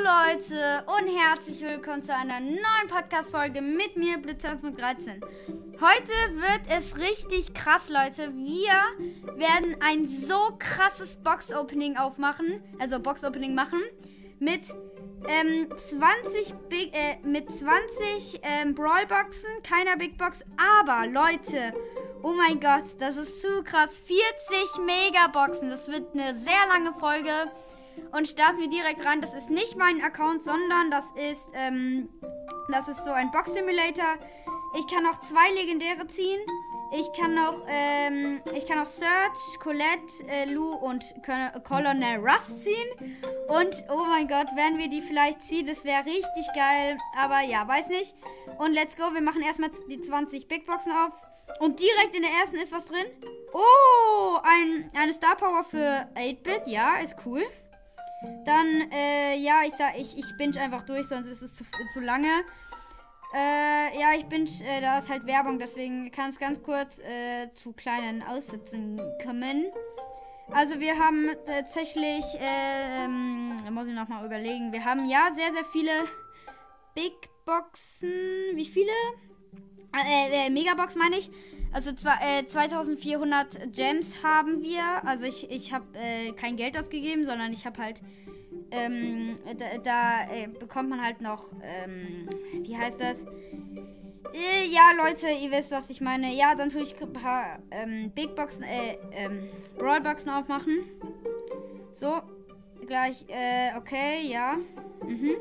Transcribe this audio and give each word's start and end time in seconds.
Leute 0.00 0.82
und 0.86 1.14
herzlich 1.14 1.60
willkommen 1.60 2.02
zu 2.02 2.14
einer 2.14 2.40
neuen 2.40 2.88
Podcast-Folge 2.88 3.60
mit 3.60 3.98
mir, 3.98 4.16
Blitzer 4.16 4.56
mit 4.62 4.80
13. 4.80 5.20
Heute 5.74 6.36
wird 6.36 6.62
es 6.70 6.96
richtig 6.96 7.52
krass, 7.52 7.90
Leute. 7.90 8.32
Wir 8.34 9.36
werden 9.36 9.76
ein 9.80 10.08
so 10.08 10.54
krasses 10.58 11.18
Box-Opening 11.18 11.98
aufmachen, 11.98 12.62
also 12.78 12.98
Box-Opening 12.98 13.54
machen, 13.54 13.82
mit 14.38 14.62
ähm, 15.28 15.68
20 15.76 16.54
Big, 16.70 16.94
äh, 16.94 17.18
mit 17.22 17.50
20 17.50 18.40
ähm, 18.42 18.74
Brawl-Boxen, 18.74 19.50
keiner 19.62 19.98
Big 19.98 20.16
Box, 20.16 20.42
aber 20.56 21.06
Leute, 21.08 21.74
oh 22.22 22.32
mein 22.32 22.58
Gott, 22.58 22.84
das 23.00 23.18
ist 23.18 23.42
zu 23.42 23.62
krass. 23.64 24.02
40 24.06 24.82
Megaboxen, 24.86 25.68
das 25.68 25.88
wird 25.88 26.14
eine 26.14 26.34
sehr 26.34 26.66
lange 26.70 26.94
Folge. 26.94 27.50
Und 28.12 28.28
starten 28.28 28.58
wir 28.58 28.68
direkt 28.68 29.04
rein. 29.04 29.20
Das 29.20 29.34
ist 29.34 29.50
nicht 29.50 29.76
mein 29.76 30.02
Account, 30.02 30.42
sondern 30.42 30.90
das 30.90 31.12
ist, 31.12 31.50
ähm, 31.54 32.08
das 32.70 32.88
ist 32.88 33.04
so 33.04 33.12
ein 33.12 33.30
Box 33.30 33.52
Simulator. 33.52 34.16
Ich 34.78 34.86
kann 34.86 35.02
noch 35.02 35.18
zwei 35.20 35.50
legendäre 35.52 36.06
ziehen. 36.06 36.40
Ich 36.92 37.12
kann 37.12 37.34
noch, 37.34 37.64
ähm, 37.68 38.40
ich 38.52 38.66
kann 38.66 38.78
noch 38.78 38.86
Search, 38.86 39.58
Colette, 39.60 40.26
äh, 40.28 40.44
Lou 40.52 40.72
und 40.74 41.04
Colonel 41.62 42.18
Ruff 42.18 42.46
ziehen. 42.64 43.22
Und, 43.48 43.84
oh 43.88 44.04
mein 44.08 44.26
Gott, 44.26 44.48
werden 44.56 44.78
wir 44.78 44.88
die 44.88 45.00
vielleicht 45.00 45.40
ziehen? 45.42 45.68
Das 45.68 45.84
wäre 45.84 46.04
richtig 46.04 46.46
geil. 46.54 46.98
Aber 47.16 47.42
ja, 47.42 47.66
weiß 47.66 47.88
nicht. 47.88 48.14
Und 48.58 48.72
let's 48.72 48.96
go. 48.96 49.14
Wir 49.14 49.20
machen 49.20 49.42
erstmal 49.42 49.70
die 49.88 50.00
20 50.00 50.48
Big 50.48 50.66
Boxen 50.66 50.92
auf. 50.92 51.12
Und 51.60 51.78
direkt 51.78 52.16
in 52.16 52.22
der 52.22 52.32
ersten 52.40 52.56
ist 52.56 52.72
was 52.72 52.86
drin. 52.86 53.06
Oh, 53.52 54.38
ein, 54.42 54.90
eine 54.94 55.12
Star 55.12 55.36
Power 55.36 55.64
für 55.64 56.08
8-Bit. 56.16 56.62
Ja, 56.66 56.98
ist 56.98 57.16
cool. 57.24 57.42
Dann, 58.44 58.90
äh, 58.92 59.36
ja, 59.36 59.62
ich 59.66 59.74
sag, 59.74 59.98
ich, 59.98 60.16
ich 60.16 60.36
binge 60.36 60.60
einfach 60.60 60.82
durch, 60.82 61.08
sonst 61.08 61.28
ist 61.28 61.42
es 61.42 61.56
zu, 61.56 61.64
zu 61.92 62.00
lange. 62.00 62.28
Äh, 63.34 63.98
ja, 63.98 64.12
ich 64.16 64.26
binge, 64.26 64.50
äh, 64.64 64.80
da 64.80 64.98
ist 64.98 65.08
halt 65.08 65.26
Werbung, 65.26 65.58
deswegen 65.58 66.10
kann 66.10 66.30
es 66.30 66.38
ganz 66.38 66.62
kurz 66.62 66.98
äh, 66.98 67.50
zu 67.52 67.72
kleinen 67.72 68.22
Aussätzen 68.22 69.00
kommen. 69.24 69.66
Also 70.52 70.80
wir 70.80 70.98
haben 70.98 71.30
tatsächlich, 71.46 72.24
äh, 72.40 73.04
ähm, 73.04 73.56
muss 73.70 73.86
ich 73.86 73.94
nochmal 73.94 74.26
überlegen, 74.26 74.72
wir 74.72 74.84
haben 74.84 75.08
ja 75.08 75.30
sehr, 75.34 75.52
sehr 75.52 75.64
viele 75.64 75.92
Big 76.94 77.12
Boxen. 77.44 78.10
Wie 78.54 78.64
viele? 78.64 78.90
Äh, 79.96 80.46
äh, 80.46 80.50
Megabox 80.50 80.96
meine 80.96 81.18
ich. 81.18 81.30
Also 81.72 81.92
zwar, 81.92 82.18
äh, 82.20 82.46
2400 82.46 83.72
Gems 83.72 84.22
haben 84.22 84.62
wir. 84.62 85.04
Also 85.04 85.24
ich, 85.24 85.50
ich 85.50 85.72
habe 85.72 85.86
äh, 85.94 86.32
kein 86.32 86.56
Geld 86.56 86.78
ausgegeben, 86.78 87.24
sondern 87.26 87.52
ich 87.52 87.66
habe 87.66 87.82
halt... 87.82 88.00
Ähm, 88.72 89.34
da, 89.58 89.78
da 89.82 90.32
äh, 90.32 90.48
bekommt 90.48 90.90
man 90.90 91.02
halt 91.02 91.20
noch... 91.20 91.52
Ähm, 91.62 92.28
wie 92.62 92.76
heißt 92.76 93.00
das? 93.00 93.24
Äh, 94.32 94.66
ja, 94.68 94.92
Leute, 94.96 95.28
ihr 95.28 95.50
wisst, 95.50 95.72
was 95.72 95.90
ich 95.90 96.00
meine. 96.00 96.32
Ja, 96.34 96.54
dann 96.54 96.70
tue 96.70 96.82
ich 96.82 97.00
ein 97.00 97.12
paar 97.12 97.58
ähm, 97.70 98.10
Big 98.14 98.36
Boxen, 98.36 98.64
äh, 98.64 98.96
ähm, 99.12 99.48
Brawl 99.76 100.00
Boxen 100.00 100.30
aufmachen. 100.30 100.84
So, 101.94 102.20
gleich, 102.86 103.24
äh, 103.28 103.76
okay, 103.76 104.26
ja. 104.28 104.56
Mhm. 105.04 105.34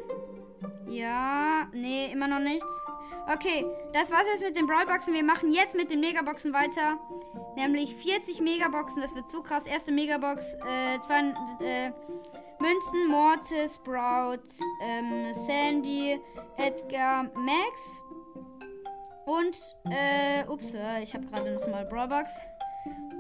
Ja, 0.90 1.68
nee, 1.72 2.12
immer 2.12 2.28
noch 2.28 2.40
nichts. 2.40 2.82
Okay, 3.32 3.64
das 3.94 4.10
war's 4.10 4.26
jetzt 4.34 4.42
mit 4.42 4.56
den 4.56 4.66
Brawlboxen. 4.66 5.14
Wir 5.14 5.24
machen 5.24 5.52
jetzt 5.52 5.76
mit 5.76 5.92
den 5.92 6.00
Megaboxen 6.00 6.52
weiter. 6.52 6.98
Nämlich 7.56 7.96
40 7.96 8.42
Megaboxen. 8.42 9.04
Das 9.04 9.14
wird 9.14 9.30
so 9.30 9.44
krass. 9.44 9.68
Erste 9.68 9.92
Megabox. 9.92 10.56
Äh, 10.56 11.00
zwei, 11.06 11.20
äh, 11.64 11.92
Münzen, 12.60 13.08
Mortis, 13.08 13.76
Sprout, 13.76 14.42
ähm, 14.82 15.32
Sandy, 15.34 16.20
Edgar, 16.58 17.26
Max. 17.36 18.04
Und, 19.26 19.56
äh, 19.92 20.44
ups, 20.50 20.74
äh, 20.74 21.04
ich 21.04 21.14
habe 21.14 21.28
gerade 21.28 21.52
nochmal 21.54 21.86
Brawlbox. 21.86 22.32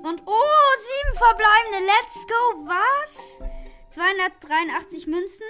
Und, 0.02 0.24
oh, 0.26 0.70
sieben 0.88 1.18
verbleibende. 1.18 1.86
Let's 1.86 2.28
go. 2.28 2.66
Was? 2.66 3.50
283 3.92 5.06
Münzen. 5.06 5.46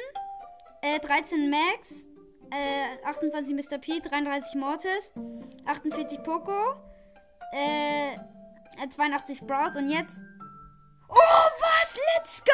Äh, 0.82 1.00
13 1.00 1.50
Max 1.50 2.09
äh, 2.52 3.06
28 3.06 3.54
Mr. 3.56 3.78
P, 3.78 4.00
33 4.00 4.56
Mortis, 4.56 5.14
48 5.66 6.24
Poco, 6.24 6.76
äh, 7.54 8.18
82 8.90 9.38
Sprout 9.38 9.78
und 9.78 9.90
jetzt. 9.90 10.16
Oh, 11.10 11.50
was? 11.60 12.00
Let's 12.16 12.44
go! 12.44 12.52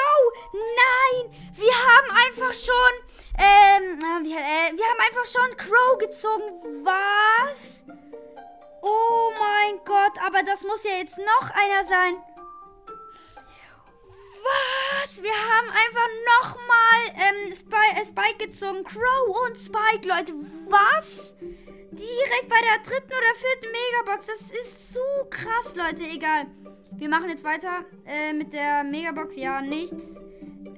Nein! 0.53 1.31
Wir 1.53 1.73
haben 1.73 2.09
einfach 2.25 2.53
schon. 2.53 2.94
Ähm, 3.38 4.00
wir, 4.23 4.38
äh, 4.38 4.72
wir 4.78 4.85
haben 4.85 5.00
einfach 5.06 5.25
schon 5.25 5.57
Crow 5.57 5.97
gezogen. 5.97 6.85
Was? 6.85 7.83
Oh 8.81 9.31
mein 9.38 9.83
Gott, 9.83 10.17
aber 10.25 10.44
das 10.44 10.63
muss 10.63 10.83
ja 10.83 10.91
jetzt 10.91 11.17
noch 11.17 11.50
einer 11.50 11.83
sein. 11.85 12.16
Was? 14.45 15.22
Wir 15.22 15.33
haben 15.33 15.69
einfach 15.69 16.07
nochmal 16.40 17.00
ähm, 17.16 17.53
Spike, 17.53 18.02
äh, 18.02 18.06
Spike 18.06 18.47
gezogen. 18.47 18.84
Crow 18.84 19.47
und 19.47 19.58
Spike, 19.58 20.08
Leute. 20.08 20.34
Was? 20.69 21.36
Direkt 21.91 22.50
bei 22.50 22.59
der 22.62 22.84
dritten 22.84 23.12
oder 23.12 23.36
vierten 23.36 23.72
Megabox. 23.72 24.28
Das 24.28 24.41
ist 24.52 24.94
so 24.94 25.00
krass, 25.30 25.75
Leute. 25.75 26.03
Egal. 26.03 26.47
Wir 26.91 27.09
machen 27.09 27.30
jetzt 27.30 27.44
weiter 27.44 27.86
äh, 28.06 28.34
mit 28.34 28.53
der 28.53 28.84
Megabox. 28.84 29.36
Ja, 29.36 29.62
nichts. 29.62 30.22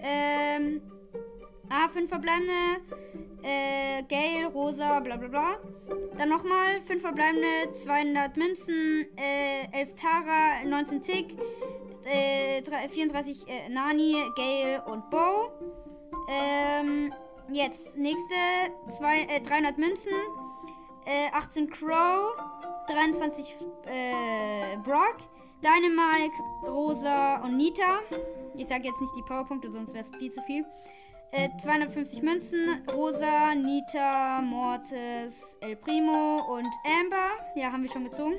Ähm. 0.01 0.81
Ah, 1.69 1.89
fünf 1.89 2.09
verbleibende. 2.09 2.53
Äh, 3.43 4.03
Gale, 4.03 4.47
Rosa, 4.47 4.99
bla 5.01 5.17
bla 5.17 5.27
bla. 5.27 5.57
Dann 6.17 6.29
nochmal 6.29 6.81
fünf 6.85 7.01
verbleibende, 7.01 7.71
200 7.71 8.37
Münzen, 8.37 9.05
äh, 9.17 9.67
11 9.71 9.95
Tara, 9.95 10.63
19 10.65 11.01
Tick, 11.01 11.37
äh, 12.05 12.61
34 12.89 13.47
äh, 13.47 13.69
Nani, 13.69 14.15
Gale 14.35 14.83
und 14.85 15.09
Bo. 15.09 15.51
Ähm, 16.29 17.13
jetzt, 17.51 17.95
nächste, 17.97 18.35
zwei, 18.89 19.21
äh, 19.23 19.41
300 19.41 19.77
Münzen, 19.77 20.11
äh, 21.05 21.29
18 21.33 21.69
Crow, 21.69 22.35
23 22.87 23.55
äh, 23.85 24.77
Brock, 24.83 25.17
Dynamite, 25.61 26.33
Rosa 26.63 27.37
und 27.43 27.57
Nita. 27.57 27.99
Ich 28.55 28.67
sage 28.67 28.87
jetzt 28.87 29.01
nicht 29.01 29.13
die 29.15 29.23
Powerpunkte, 29.23 29.71
sonst 29.71 29.93
wäre 29.93 30.03
es 30.03 30.11
viel 30.17 30.31
zu 30.31 30.41
viel. 30.41 30.65
Äh, 31.31 31.49
250 31.61 32.21
Münzen, 32.21 32.83
Rosa, 32.93 33.53
Nita, 33.53 34.41
Mortis, 34.41 35.57
El 35.59 35.75
Primo 35.75 36.41
und 36.55 36.73
Amber. 36.99 37.31
Ja, 37.55 37.71
haben 37.71 37.83
wir 37.83 37.91
schon 37.91 38.05
gezogen. 38.05 38.35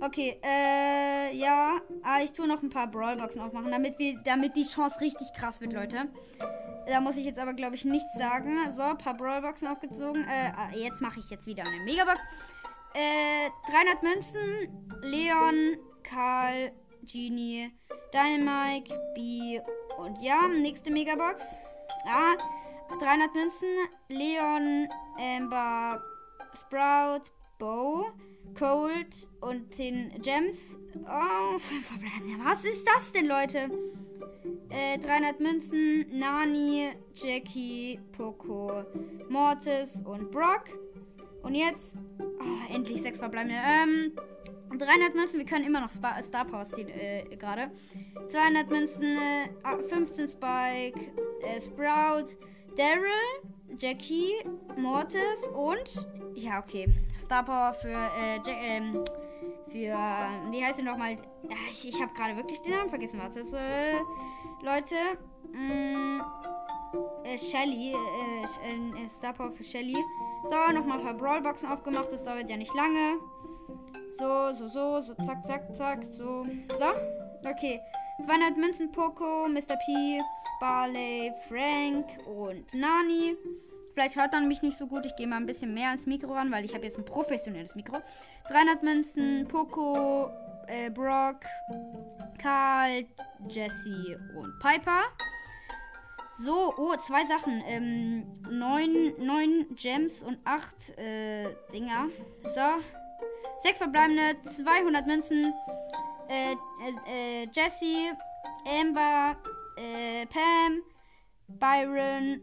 Okay, 0.00 0.38
äh, 0.42 1.34
ja. 1.36 1.80
Ah, 2.02 2.20
ich 2.22 2.32
tue 2.32 2.46
noch 2.46 2.62
ein 2.62 2.70
paar 2.70 2.86
Brawlboxen 2.86 3.40
aufmachen, 3.40 3.70
damit 3.70 3.98
wir, 3.98 4.18
damit 4.24 4.56
die 4.56 4.66
Chance 4.66 5.00
richtig 5.00 5.32
krass 5.32 5.60
wird, 5.60 5.72
Leute. 5.72 6.08
Da 6.86 7.00
muss 7.00 7.16
ich 7.16 7.24
jetzt 7.24 7.38
aber, 7.38 7.54
glaube 7.54 7.76
ich, 7.76 7.84
nichts 7.84 8.12
sagen. 8.14 8.70
So, 8.70 8.82
ein 8.82 8.98
paar 8.98 9.14
Brawlboxen 9.14 9.68
aufgezogen. 9.68 10.24
Äh, 10.24 10.52
ah, 10.56 10.70
jetzt 10.74 11.00
mache 11.00 11.20
ich 11.20 11.30
jetzt 11.30 11.46
wieder 11.46 11.64
eine 11.64 11.82
Megabox. 11.84 12.20
Äh, 12.94 13.50
300 13.70 14.02
Münzen. 14.02 14.90
Leon, 15.02 15.76
Karl, 16.02 16.72
Genie, 17.02 17.70
Dynamite, 18.12 18.94
B 19.14 19.60
und 19.98 20.20
ja, 20.20 20.48
nächste 20.48 20.90
Megabox. 20.90 21.56
Ah, 22.06 22.34
300 23.00 23.34
Münzen. 23.34 23.68
Leon, 24.08 24.88
Amber, 25.18 26.02
Sprout, 26.54 27.30
Bow. 27.58 28.12
Cold 28.58 29.28
und 29.40 29.72
10 29.72 30.22
Gems. 30.22 30.78
Oh, 31.04 31.58
5 31.58 31.86
verbleibende. 31.86 32.44
Was 32.44 32.64
ist 32.64 32.86
das 32.86 33.12
denn, 33.12 33.26
Leute? 33.26 33.70
Äh, 34.68 34.98
300 34.98 35.40
Münzen, 35.40 36.06
Nani, 36.18 36.90
Jackie, 37.14 38.00
Poco, 38.12 38.84
Mortis 39.28 40.02
und 40.04 40.30
Brock. 40.30 40.78
Und 41.42 41.54
jetzt, 41.54 41.98
oh, 42.18 42.74
endlich 42.74 43.02
6 43.02 43.18
verbleibende. 43.18 43.56
Ähm, 43.56 44.12
300 44.78 45.14
Münzen, 45.14 45.38
wir 45.38 45.46
können 45.46 45.64
immer 45.64 45.80
noch 45.80 45.90
Spa 45.90 46.20
Star 46.22 46.44
Power 46.44 46.64
ziehen, 46.64 46.88
äh, 46.88 47.24
gerade. 47.36 47.70
200 48.28 48.70
Münzen, 48.70 49.16
äh, 49.16 49.82
15 49.88 50.28
Spike, 50.28 51.00
äh, 51.42 51.60
Sprout, 51.60 52.36
Daryl, 52.76 53.54
Jackie, 53.78 54.32
Mortis 54.76 55.48
und 55.52 56.08
ja, 56.34 56.58
okay. 56.60 56.86
Star 57.20 57.44
Power 57.44 57.74
für, 57.74 57.88
äh, 57.88 58.36
Jack, 58.44 58.56
ähm, 58.60 59.04
für, 59.66 59.96
wie 60.50 60.64
heißt 60.64 60.76
sie 60.76 60.82
nochmal? 60.82 61.18
Ich, 61.72 61.88
ich 61.88 62.00
habe 62.00 62.12
gerade 62.14 62.36
wirklich 62.36 62.60
den 62.62 62.74
Namen 62.74 62.88
vergessen. 62.90 63.20
Warte, 63.20 63.40
äh, 63.40 64.64
Leute. 64.64 64.96
Mh, 65.52 66.18
mm, 66.18 66.22
äh, 67.24 67.38
Shelly, 67.38 67.92
äh, 67.92 69.04
äh, 69.04 69.08
Star 69.08 69.32
Power 69.32 69.50
für 69.50 69.64
Shelly. 69.64 69.96
So, 70.44 70.72
nochmal 70.72 70.98
ein 70.98 71.04
paar 71.04 71.14
Brawlboxen 71.14 71.68
aufgemacht. 71.68 72.12
Das 72.12 72.24
dauert 72.24 72.48
ja 72.48 72.56
nicht 72.56 72.74
lange. 72.74 73.18
So, 74.18 74.52
so, 74.52 74.68
so, 74.68 75.00
so, 75.00 75.14
zack, 75.24 75.44
zack, 75.44 75.74
zack, 75.74 76.04
so. 76.04 76.44
So, 76.78 77.48
okay. 77.48 77.80
200 78.22 78.56
Münzen 78.56 78.92
Poco, 78.92 79.48
Mr. 79.48 79.76
P, 79.84 80.20
Barley, 80.60 81.32
Frank 81.48 82.06
und 82.26 82.72
Nani. 82.74 83.36
Vielleicht 83.94 84.16
hört 84.16 84.32
man 84.32 84.48
mich 84.48 84.60
nicht 84.60 84.76
so 84.76 84.88
gut. 84.88 85.06
Ich 85.06 85.14
gehe 85.14 85.28
mal 85.28 85.36
ein 85.36 85.46
bisschen 85.46 85.72
mehr 85.72 85.88
ans 85.88 86.04
Mikro 86.04 86.32
ran, 86.34 86.50
weil 86.50 86.64
ich 86.64 86.74
habe 86.74 86.84
jetzt 86.84 86.98
ein 86.98 87.04
professionelles 87.04 87.76
Mikro. 87.76 88.02
300 88.48 88.82
Münzen, 88.82 89.46
Poco, 89.46 90.30
äh, 90.66 90.90
Brock, 90.90 91.44
Karl, 92.42 93.06
Jesse 93.48 94.18
und 94.36 94.58
Piper. 94.58 95.02
So, 96.42 96.74
oh, 96.76 96.96
zwei 96.96 97.24
Sachen. 97.24 97.62
Ähm, 97.68 98.26
neun, 98.50 99.14
neun 99.24 99.66
Gems 99.76 100.24
und 100.24 100.38
acht 100.44 100.98
äh, 100.98 101.46
Dinger. 101.72 102.08
So. 102.46 102.82
Sechs 103.58 103.78
verbleibende, 103.78 104.34
200 104.42 105.06
Münzen. 105.06 105.54
Äh, 106.28 106.52
äh, 106.52 107.44
äh, 107.44 107.48
Jesse, 107.52 108.16
Amber, 108.66 109.36
äh, 109.76 110.26
Pam, 110.26 110.82
Byron, 111.46 112.40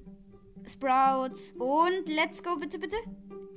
Sprouts 0.70 1.54
und 1.58 2.08
let's 2.08 2.42
go, 2.42 2.56
bitte, 2.56 2.80
bitte. 2.80 2.98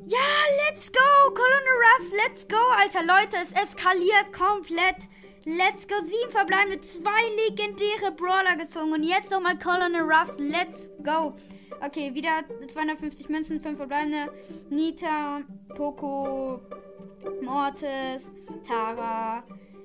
Ja, 0.07 0.19
let's 0.67 0.93
go! 0.93 1.31
Colonel 1.31 1.77
Ruffs, 1.81 2.13
let's 2.13 2.47
go, 2.47 2.57
Alter. 2.79 3.03
Leute, 3.03 3.37
es 3.43 3.53
eskaliert 3.53 4.33
komplett. 4.33 5.09
Let's 5.47 5.87
go. 5.87 5.95
Sieben 6.03 6.31
verbleibende, 6.31 6.81
zwei 6.81 7.23
legendäre 7.49 8.13
Brawler 8.13 8.57
gezogen. 8.57 8.93
Und 8.93 9.03
jetzt 9.03 9.31
nochmal 9.31 9.59
Colonel 9.59 10.03
Ruffs. 10.03 10.35
Let's 10.39 10.91
go. 11.03 11.37
Okay, 11.81 12.15
wieder 12.15 12.45
250 12.67 13.29
Münzen, 13.29 13.61
fünf 13.61 13.79
verbleibende. 13.79 14.31
Nita, 14.71 15.43
Poco, 15.75 16.61
Mortis, 17.43 18.31
Tara, 18.67 19.43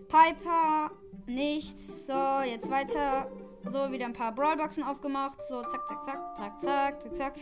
Piper, 0.08 0.92
nichts. 1.28 2.08
So, 2.08 2.42
jetzt 2.46 2.70
weiter. 2.70 3.32
So, 3.66 3.92
wieder 3.92 4.06
ein 4.06 4.14
paar 4.14 4.32
Brawlboxen 4.32 4.84
aufgemacht. 4.84 5.42
So, 5.44 5.62
zack, 5.64 5.88
zack, 5.88 6.04
zack, 6.04 6.36
zack, 6.36 6.60
zack, 6.60 7.02
zack, 7.02 7.16
zack. 7.16 7.34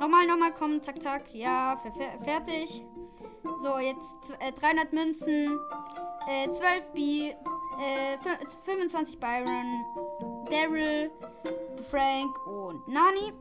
Nochmal, 0.00 0.26
nochmal, 0.26 0.52
komm, 0.52 0.80
zack, 0.80 1.02
zack. 1.02 1.34
Ja, 1.34 1.76
fertig. 2.24 2.84
So, 3.62 3.78
jetzt 3.78 4.32
äh, 4.40 4.52
300 4.52 4.92
Münzen, 4.92 5.58
äh, 6.28 6.48
12 6.48 6.92
B, 6.92 7.30
äh, 7.30 8.18
25 8.64 9.18
Byron, 9.18 9.84
Daryl, 10.48 11.10
Frank 11.90 12.46
und 12.46 12.86
Nani. 12.88 13.32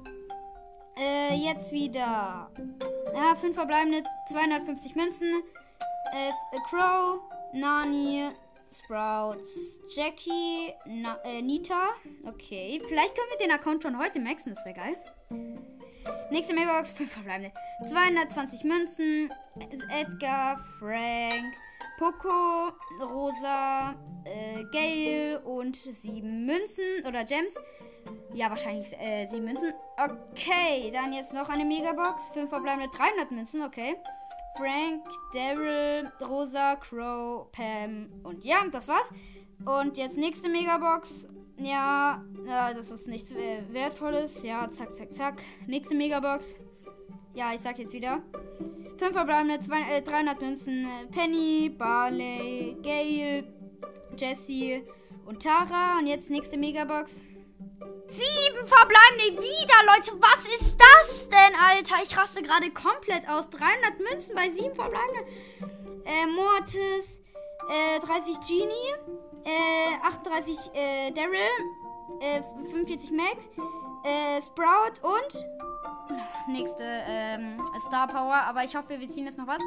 Äh, 0.97 1.35
jetzt 1.35 1.71
wieder. 1.71 2.51
Ja, 3.13 3.35
5 3.35 3.55
verbleibende, 3.55 4.03
250 4.29 4.95
Münzen. 4.95 5.43
Äh, 6.13 6.31
Crow, 6.69 7.21
Nani, 7.53 8.31
Sprouts, 8.73 9.81
Jackie, 9.93 10.73
Na 10.85 11.19
äh, 11.23 11.41
Nita. 11.41 11.89
Okay, 12.25 12.81
vielleicht 12.87 13.15
können 13.15 13.29
wir 13.29 13.37
den 13.37 13.51
Account 13.51 13.83
schon 13.83 13.97
heute 13.97 14.19
maxen, 14.19 14.53
das 14.53 14.65
wäre 14.65 14.75
geil. 14.75 14.97
Nächste 16.31 16.53
Mailbox, 16.53 16.93
5 16.93 17.11
verbleibende. 17.11 17.51
220 17.87 18.63
Münzen, 18.63 19.31
Edgar, 19.89 20.63
Frank, 20.79 21.53
Poco, 21.97 22.71
Rosa, 23.01 23.95
äh, 24.25 24.63
Gail 24.71 25.37
und 25.43 25.75
7 25.75 26.45
Münzen 26.45 27.05
oder 27.05 27.23
Gems. 27.23 27.55
Ja, 28.33 28.49
wahrscheinlich 28.49 28.91
äh, 28.99 29.27
7 29.27 29.43
Münzen. 29.43 29.73
Okay, 29.97 30.89
dann 30.91 31.13
jetzt 31.13 31.33
noch 31.33 31.49
eine 31.49 31.65
Megabox. 31.65 32.29
5 32.29 32.49
verbleibende 32.49 32.89
300 32.89 33.31
Münzen, 33.31 33.63
okay. 33.63 33.95
Frank, 34.57 35.03
Daryl, 35.33 36.11
Rosa, 36.21 36.75
Crow, 36.75 37.51
Pam 37.51 38.09
und 38.23 38.43
ja, 38.43 38.65
das 38.71 38.87
war's. 38.87 39.09
Und 39.65 39.97
jetzt 39.97 40.17
nächste 40.17 40.49
Megabox. 40.49 41.27
Ja, 41.57 42.23
äh, 42.45 42.73
das 42.73 42.91
ist 42.91 43.07
nichts 43.07 43.31
äh, 43.31 43.61
Wertvolles. 43.69 44.41
Ja, 44.43 44.67
zack, 44.69 44.95
zack, 44.95 45.13
zack. 45.13 45.41
Nächste 45.67 45.95
Megabox. 45.95 46.55
Ja, 47.33 47.53
ich 47.53 47.61
sag 47.61 47.77
jetzt 47.77 47.93
wieder. 47.93 48.21
Fünf 48.97 49.13
verbleibende, 49.13 49.59
zwei, 49.59 49.81
äh, 49.97 50.01
300 50.01 50.41
Münzen. 50.41 50.87
Penny, 51.11 51.69
Barley, 51.69 52.75
Gail, 52.81 53.45
Jesse 54.17 54.81
und 55.25 55.43
Tara. 55.43 55.99
Und 55.99 56.07
jetzt 56.07 56.29
nächste 56.29 56.57
Megabox. 56.57 57.23
Sieben 58.07 58.67
verbleibende 58.67 59.41
wieder, 59.41 59.75
Leute. 59.85 60.11
Was 60.19 60.45
ist 60.59 60.75
das 60.77 61.29
denn, 61.29 61.55
Alter? 61.55 62.03
Ich 62.03 62.17
raste 62.17 62.41
gerade 62.41 62.69
komplett 62.71 63.27
aus. 63.29 63.49
300 63.49 63.99
Münzen 63.99 64.35
bei 64.35 64.49
sieben 64.49 64.75
verbleibenden. 64.75 65.25
Äh, 66.05 66.27
Mortis. 66.27 67.21
Äh, 67.69 67.99
30 67.99 68.39
Genie. 68.47 68.95
Äh, 69.45 70.05
38 70.05 70.57
äh, 70.73 71.11
Daryl. 71.11 71.37
Äh, 72.19 72.41
45 72.69 73.11
Max. 73.11 73.37
Äh, 74.03 74.41
Sprout 74.41 74.99
und. 75.01 75.45
Nächste 76.47 76.83
ähm, 76.83 77.61
Star 77.87 78.07
Power. 78.07 78.35
Aber 78.35 78.63
ich 78.63 78.75
hoffe, 78.75 78.99
wir 78.99 79.09
ziehen 79.09 79.25
jetzt 79.25 79.37
noch 79.37 79.47
was. 79.47 79.59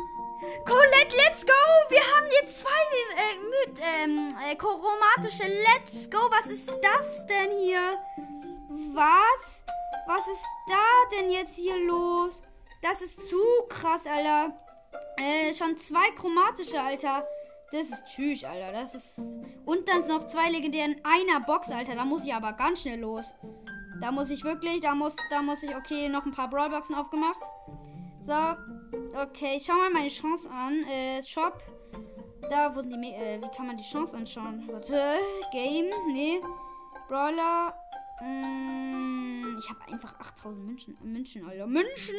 Colette, 0.65 1.17
let's 1.17 1.45
go! 1.47 1.53
Wir 1.89 2.01
haben 2.01 2.27
jetzt 2.43 2.61
zwei 2.61 2.71
äh, 3.17 3.67
mit, 3.67 3.81
ähm, 3.81 4.29
äh, 4.51 4.57
chromatische. 4.57 5.45
Let's 5.45 6.11
go! 6.11 6.19
Was 6.31 6.47
ist 6.47 6.69
das 6.69 7.27
denn 7.27 7.59
hier? 7.59 7.99
Was? 8.95 9.65
Was 10.07 10.27
ist 10.29 10.45
da 10.69 11.17
denn 11.17 11.31
jetzt 11.31 11.55
hier 11.55 11.79
los? 11.79 12.41
Das 12.83 13.01
ist 13.01 13.29
zu 13.29 13.39
krass, 13.69 14.07
Alter. 14.07 14.53
Äh, 15.17 15.55
schon 15.55 15.77
zwei 15.77 16.11
chromatische, 16.15 16.81
Alter. 16.81 17.27
Das 17.73 17.89
ist 17.89 18.05
tschüss, 18.07 18.45
Alter. 18.45 18.73
Das 18.73 18.95
ist. 18.95 19.19
Und 19.65 19.89
dann 19.89 20.07
noch 20.07 20.27
zwei 20.27 20.51
legendären 20.51 20.97
einer 21.03 21.41
Box, 21.41 21.71
Alter. 21.71 21.95
Da 21.95 22.05
muss 22.05 22.25
ich 22.25 22.35
aber 22.35 22.53
ganz 22.53 22.83
schnell 22.83 23.01
los. 23.01 23.25
Da 24.01 24.13
muss 24.13 24.31
ich 24.31 24.45
wirklich, 24.45 24.81
da 24.81 24.95
muss, 24.95 25.15
da 25.31 25.43
muss 25.43 25.63
ich, 25.63 25.75
okay, 25.75 26.09
noch 26.09 26.25
ein 26.25 26.33
paar 26.33 26.49
Brawlboxen 26.49 26.95
aufgemacht. 26.95 27.41
So. 28.27 28.35
Okay, 29.19 29.57
ich 29.57 29.65
schau 29.65 29.75
mal 29.75 29.91
meine 29.91 30.09
Chance 30.09 30.49
an. 30.51 30.85
Äh, 30.85 31.23
Shop. 31.23 31.63
Da, 32.51 32.75
wo 32.75 32.83
sind 32.83 33.01
die, 33.01 33.09
äh, 33.09 33.41
wie 33.41 33.57
kann 33.57 33.67
man 33.67 33.77
die 33.77 33.85
Chance 33.85 34.17
anschauen? 34.17 34.69
Warte, 34.71 35.01
Game, 35.53 35.87
nee. 36.13 36.41
Brawler, 37.09 37.75
Mm, 38.21 39.59
ich 39.59 39.69
habe 39.69 39.93
einfach 39.93 40.19
8000 40.19 40.65
München. 40.65 40.97
München, 41.03 41.45
Alter. 41.47 41.67
München! 41.67 42.15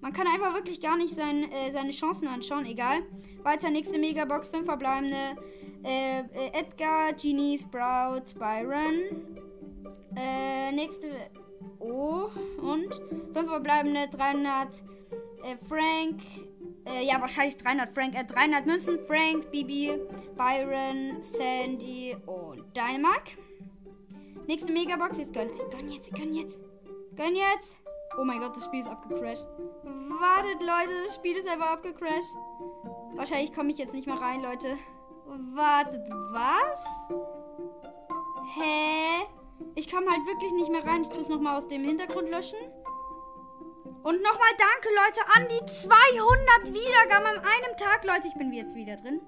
Man 0.00 0.12
kann 0.12 0.28
einfach 0.28 0.54
wirklich 0.54 0.80
gar 0.80 0.96
nicht 0.96 1.14
sein, 1.14 1.50
äh, 1.50 1.72
seine 1.72 1.90
Chancen 1.90 2.28
anschauen. 2.28 2.66
Egal. 2.66 3.00
Weiter, 3.42 3.70
nächste 3.70 3.98
Megabox. 3.98 4.48
5 4.48 4.64
verbleibende. 4.64 5.36
Äh, 5.82 6.20
äh, 6.20 6.52
Edgar, 6.52 7.12
Genie, 7.14 7.58
Sprout, 7.58 8.38
Byron. 8.38 9.38
Äh, 10.16 10.72
nächste. 10.72 11.08
Oh, 11.78 12.28
und 12.60 12.94
5 13.34 13.48
verbleibende. 13.48 14.08
300. 14.08 14.82
Äh, 15.42 15.56
Frank. 15.68 16.22
Äh, 16.86 17.04
ja, 17.04 17.20
wahrscheinlich 17.20 17.56
300 17.56 17.90
Frank. 17.90 18.14
Äh, 18.14 18.24
300 18.24 18.66
Münzen. 18.66 18.98
Frank, 19.06 19.50
Bibi, 19.50 19.98
Byron, 20.36 21.22
Sandy 21.22 22.16
und 22.26 22.64
Dynamite. 22.76 23.38
Nächste 24.46 24.72
Megabox. 24.72 25.18
Jetzt 25.18 25.32
gönn. 25.32 25.50
Gönn 25.70 25.90
jetzt, 25.90 26.12
gönn 26.14 26.34
jetzt. 26.34 26.58
Gönn 27.16 27.36
jetzt. 27.36 27.76
Oh 28.16 28.24
mein 28.24 28.40
Gott, 28.40 28.56
das 28.56 28.64
Spiel 28.64 28.80
ist 28.80 28.88
abgecrashed. 28.88 29.46
Wartet, 29.84 30.60
Leute, 30.60 31.04
das 31.04 31.14
Spiel 31.14 31.36
ist 31.36 31.48
einfach 31.48 31.70
abgecrashed. 31.70 32.34
Wahrscheinlich 33.14 33.52
komme 33.52 33.70
ich 33.70 33.78
jetzt 33.78 33.94
nicht 33.94 34.06
mehr 34.06 34.20
rein, 34.20 34.42
Leute. 34.42 34.76
Wartet, 35.54 36.08
was? 36.32 37.20
Hä? 38.56 39.26
Ich 39.74 39.90
komme 39.90 40.10
halt 40.10 40.26
wirklich 40.26 40.52
nicht 40.52 40.70
mehr 40.70 40.84
rein. 40.84 41.02
Ich 41.02 41.08
tue 41.08 41.22
es 41.22 41.28
nochmal 41.28 41.56
aus 41.56 41.68
dem 41.68 41.84
Hintergrund 41.84 42.30
löschen. 42.30 42.58
Und 44.02 44.22
nochmal 44.22 44.52
danke, 44.58 44.88
Leute, 44.88 45.20
an 45.34 45.48
die 45.48 45.66
200 45.66 46.74
Wiedergaben 46.74 47.26
an 47.26 47.38
einem 47.38 47.76
Tag. 47.76 48.04
Leute, 48.04 48.28
ich 48.28 48.34
bin 48.34 48.52
jetzt 48.52 48.74
wieder 48.74 48.96
drin. 48.96 49.20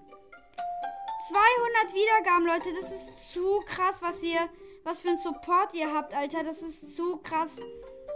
200 1.28 1.94
Wiedergaben, 1.94 2.46
Leute. 2.46 2.74
Das 2.80 2.90
ist 2.92 3.32
zu 3.32 3.60
krass, 3.66 4.00
was 4.02 4.22
ihr 4.22 4.48
was 4.84 5.00
für 5.00 5.10
ein 5.10 5.18
Support 5.18 5.74
ihr 5.74 5.92
habt, 5.92 6.14
Alter. 6.14 6.42
Das 6.44 6.62
ist 6.62 6.96
zu 6.96 7.18
krass. 7.18 7.56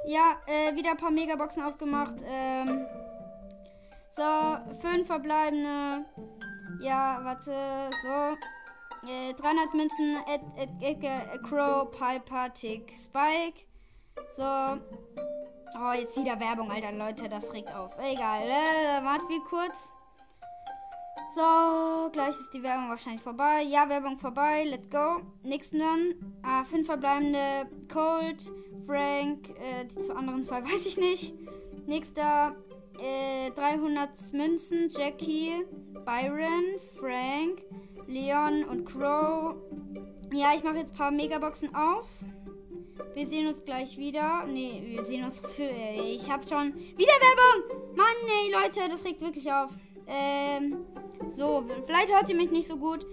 Ja, 0.06 0.40
äh, 0.46 0.74
wieder 0.74 0.90
ein 0.90 0.96
paar 0.96 1.10
Megaboxen 1.10 1.62
aufgemacht. 1.62 2.16
Ähm, 2.26 2.86
so, 4.10 4.22
fünf 4.80 5.06
verbleibende. 5.06 6.04
Ja, 6.80 7.20
warte, 7.22 7.90
so. 8.02 8.36
Äh, 9.06 9.34
300 9.34 9.74
Münzen, 9.74 10.16
Ed, 10.26 10.40
Ed, 10.56 10.70
Ed, 10.80 11.04
Ed, 11.04 11.42
Crow, 11.42 11.90
Piper, 11.90 12.52
Tick, 12.52 12.94
Spike. 12.98 13.66
So. 14.36 14.42
Oh, 15.76 15.92
jetzt 15.92 16.16
wieder 16.16 16.38
Werbung, 16.38 16.70
Alter, 16.70 16.92
Leute, 16.92 17.28
das 17.28 17.52
regt 17.52 17.74
auf. 17.74 17.98
Egal, 17.98 18.48
äh, 18.48 19.04
warte 19.04 19.28
wie 19.28 19.40
kurz. 19.40 19.92
So, 21.34 22.10
gleich 22.12 22.38
ist 22.38 22.52
die 22.54 22.62
Werbung 22.62 22.90
wahrscheinlich 22.90 23.22
vorbei. 23.22 23.62
Ja, 23.62 23.88
Werbung 23.88 24.18
vorbei. 24.18 24.64
Let's 24.64 24.88
go. 24.88 25.20
Nächsten 25.42 25.80
dann. 25.80 26.14
Ah, 26.42 26.64
fünf 26.64 26.86
verbleibende. 26.86 27.66
Cold, 27.92 28.52
Frank. 28.86 29.48
Äh, 29.58 29.86
die 29.86 29.98
zwei 29.98 30.14
anderen 30.14 30.44
zwei 30.44 30.62
weiß 30.64 30.86
ich 30.86 30.96
nicht. 30.96 31.34
Nächster. 31.86 32.54
Äh, 32.98 33.50
300 33.50 34.32
Münzen. 34.32 34.90
Jackie, 34.90 35.64
Byron, 36.04 36.78
Frank, 36.98 37.62
Leon 38.06 38.64
und 38.64 38.84
Crow. 38.84 39.56
Ja, 40.32 40.54
ich 40.54 40.62
mache 40.62 40.78
jetzt 40.78 40.92
ein 40.92 40.96
paar 40.96 41.10
Megaboxen 41.10 41.74
auf. 41.74 42.08
Wir 43.14 43.26
sehen 43.26 43.46
uns 43.46 43.64
gleich 43.64 43.96
wieder. 43.98 44.44
Nee, 44.46 44.82
wir 44.84 45.04
sehen 45.04 45.24
uns. 45.24 45.40
Für, 45.40 45.62
ich 46.04 46.30
hab 46.30 46.48
schon. 46.48 46.74
Wieder 46.74 47.12
Werbung! 47.20 47.96
Mann, 47.96 48.06
nee, 48.26 48.52
Leute, 48.52 48.88
das 48.90 49.04
regt 49.04 49.20
wirklich 49.20 49.50
auf. 49.52 49.70
Ähm. 50.06 50.84
So, 51.28 51.64
vielleicht 51.86 52.12
hört 52.12 52.28
ihr 52.28 52.36
mich 52.36 52.50
nicht 52.50 52.68
so 52.68 52.76
gut. 52.76 53.06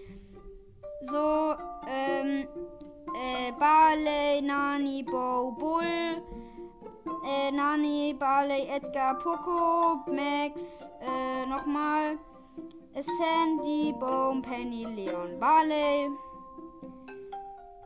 So, 1.02 1.56
ähm. 1.88 2.48
Äh, 3.14 3.52
Barley, 3.60 4.42
Nani, 4.42 5.04
Bo, 5.04 5.52
Bull. 5.52 5.84
Äh, 7.24 7.52
Nani, 7.52 8.16
Barley, 8.18 8.68
Edgar, 8.68 9.18
Poco, 9.20 10.04
Max, 10.12 10.90
äh, 11.02 11.46
nochmal. 11.46 12.18
Sandy, 12.94 13.94
Boom, 13.94 14.42
Penny, 14.42 14.86
Leon, 14.86 15.40
Barley. 15.40 16.10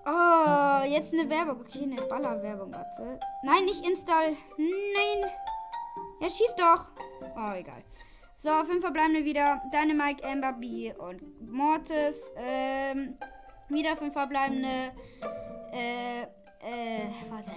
Oh, 0.06 0.84
jetzt 0.88 1.14
eine 1.14 1.30
Werbung. 1.30 1.62
Okay, 1.62 1.84
eine 1.84 2.02
Ballerwerbung, 2.04 2.72
warte. 2.72 3.20
Nein, 3.44 3.66
nicht 3.66 3.88
install. 3.88 4.38
Nein. 4.58 5.32
Ja, 6.22 6.30
schieß 6.30 6.56
doch. 6.56 6.92
Oh, 7.36 7.54
egal. 7.56 7.84
So, 8.38 8.50
fünf 8.66 8.82
verbleibende 8.82 9.26
wieder. 9.26 9.62
Dynamite, 9.74 10.24
Amber, 10.24 10.54
B 10.54 10.94
und 10.94 11.52
Mortis. 11.52 12.32
Ähm, 12.38 13.18
wieder 13.70 13.98
fünf 13.98 14.14
verbleibende. 14.14 14.92
Äh, 15.72 16.28
äh, 16.66 17.08
warte. 17.30 17.52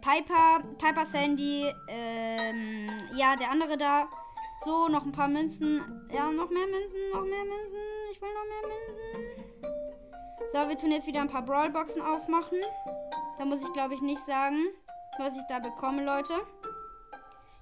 Piper, 0.00 0.64
Piper 0.78 1.06
Sandy. 1.06 1.66
Ähm, 1.88 2.90
ja, 3.14 3.36
der 3.36 3.50
andere 3.50 3.76
da. 3.76 4.08
So, 4.64 4.88
noch 4.88 5.04
ein 5.04 5.12
paar 5.12 5.28
Münzen. 5.28 6.08
Ja, 6.12 6.30
noch 6.32 6.50
mehr 6.50 6.66
Münzen, 6.66 6.98
noch 7.12 7.22
mehr 7.22 7.44
Münzen. 7.44 7.78
Ich 8.10 8.20
will 8.20 8.28
noch 8.32 8.44
mehr 8.44 8.62
Münzen. 8.68 9.56
So, 10.52 10.68
wir 10.68 10.78
tun 10.78 10.92
jetzt 10.92 11.06
wieder 11.06 11.20
ein 11.20 11.28
paar 11.28 11.44
Brawlboxen 11.44 12.00
aufmachen. 12.00 12.58
Da 13.38 13.44
muss 13.44 13.62
ich, 13.62 13.72
glaube 13.72 13.94
ich, 13.94 14.00
nicht 14.00 14.24
sagen, 14.24 14.66
was 15.18 15.36
ich 15.36 15.42
da 15.48 15.58
bekomme, 15.58 16.04
Leute. 16.04 16.34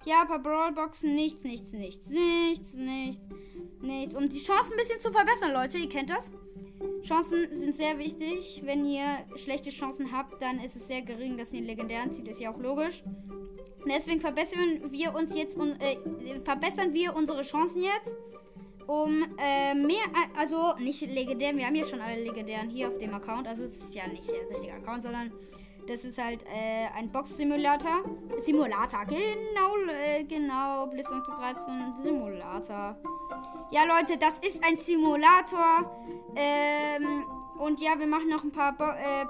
Ja, 0.04 0.22
ein 0.22 0.28
paar 0.28 0.38
Brawlboxen. 0.38 1.14
Nichts, 1.14 1.42
nichts, 1.44 1.72
nichts, 1.72 2.08
nichts, 2.08 2.74
nichts, 2.74 3.22
nichts. 3.80 4.14
Um 4.14 4.28
die 4.28 4.38
Chancen 4.38 4.74
ein 4.74 4.78
bisschen 4.78 5.00
zu 5.00 5.10
verbessern, 5.10 5.52
Leute. 5.52 5.78
Ihr 5.78 5.88
kennt 5.88 6.10
das. 6.10 6.30
Chancen 7.02 7.48
sind 7.52 7.74
sehr 7.74 7.98
wichtig. 7.98 8.62
Wenn 8.64 8.84
ihr 8.84 9.04
schlechte 9.36 9.70
Chancen 9.70 10.12
habt, 10.12 10.40
dann 10.40 10.60
ist 10.60 10.76
es 10.76 10.86
sehr 10.86 11.02
gering, 11.02 11.36
dass 11.36 11.52
ihr 11.52 11.58
einen 11.58 11.66
legendären 11.66 12.10
zieht. 12.10 12.28
Ist 12.28 12.40
ja 12.40 12.50
auch 12.50 12.58
logisch. 12.58 13.02
Deswegen 13.86 14.20
verbessern 14.20 14.80
wir 14.88 15.14
uns 15.14 15.34
jetzt 15.36 15.58
äh, 15.58 15.96
verbessern 16.42 16.94
wir 16.94 17.14
unsere 17.14 17.42
Chancen 17.42 17.82
jetzt 17.82 18.16
um 18.86 19.24
äh, 19.38 19.74
mehr, 19.74 20.04
also 20.36 20.74
nicht 20.78 21.00
legendär, 21.00 21.56
wir 21.56 21.66
haben 21.66 21.74
ja 21.74 21.84
schon 21.84 22.00
alle 22.00 22.22
legendären 22.22 22.68
hier 22.68 22.88
auf 22.88 22.98
dem 22.98 23.14
Account, 23.14 23.48
also 23.48 23.64
es 23.64 23.78
ist 23.78 23.94
ja 23.94 24.06
nicht 24.06 24.28
der 24.28 24.48
richtige 24.50 24.74
Account, 24.74 25.04
sondern 25.04 25.32
das 25.86 26.04
ist 26.04 26.18
halt 26.18 26.42
äh, 26.44 26.88
ein 26.96 27.10
Box-Simulator. 27.10 28.04
Simulator, 28.40 29.04
genau, 29.06 29.76
äh, 29.88 30.24
genau, 30.24 30.86
Blitz 30.86 31.10
und 31.10 31.26
13 31.26 31.94
Simulator. 32.02 32.96
Ja, 33.70 33.84
Leute, 33.84 34.18
das 34.18 34.38
ist 34.38 34.62
ein 34.64 34.78
Simulator. 34.78 35.90
Ähm, 36.36 37.24
und 37.58 37.80
ja, 37.80 37.98
wir 37.98 38.06
machen 38.06 38.28
noch 38.28 38.42
ein 38.42 38.52
paar 38.52 38.72
Bo 38.72 38.84
äh, 38.84 39.22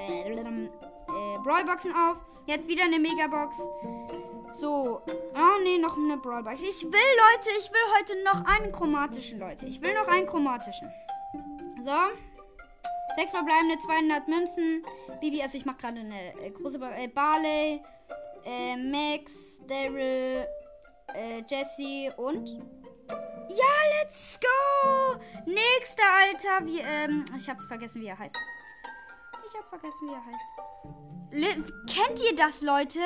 äh, 0.00 0.32
äh, 0.32 0.64
äh 0.64 1.38
Brawlboxen 1.42 1.92
auf. 1.92 2.18
Jetzt 2.46 2.68
wieder 2.68 2.84
eine 2.84 2.98
Megabox. 2.98 3.56
So. 4.58 5.02
Ah, 5.34 5.58
nee, 5.62 5.78
noch 5.78 5.96
eine 5.96 6.16
Brawlbox. 6.16 6.62
Ich 6.62 6.84
will, 6.84 6.92
Leute, 6.92 7.50
ich 7.58 7.70
will 7.70 7.80
heute 7.98 8.24
noch 8.24 8.44
einen 8.46 8.72
chromatischen, 8.72 9.38
Leute. 9.38 9.66
Ich 9.66 9.80
will 9.80 9.94
noch 9.94 10.08
einen 10.08 10.26
chromatischen. 10.26 10.90
So. 11.84 12.27
Sechs 13.18 13.32
verbleibende, 13.32 13.76
200 13.78 14.28
Münzen. 14.28 14.84
Bibi, 15.20 15.42
also 15.42 15.58
ich 15.58 15.64
mache 15.64 15.78
gerade 15.78 15.98
eine 15.98 16.40
äh, 16.40 16.50
große 16.50 16.78
ba 16.78 16.92
äh, 16.92 17.08
Barley, 17.08 17.82
äh, 18.44 18.76
Max, 18.76 19.32
Daryl, 19.66 20.46
äh, 21.14 21.42
Jesse 21.50 22.14
und. 22.16 22.48
Ja, 23.48 23.74
let's 23.98 24.38
go! 24.38 25.18
Nächster, 25.46 26.04
Alter. 26.22 26.64
Wie, 26.64 26.78
ähm, 26.78 27.24
ich 27.36 27.48
habe 27.50 27.60
vergessen, 27.62 28.02
wie 28.02 28.06
er 28.06 28.16
heißt. 28.16 28.36
Ich 29.44 29.54
habe 29.56 29.66
vergessen, 29.66 30.08
wie 30.08 30.12
er 30.12 30.24
heißt. 30.24 30.44
Le 31.32 31.72
Kennt 31.92 32.22
ihr 32.22 32.36
das, 32.36 32.62
Leute? 32.62 33.00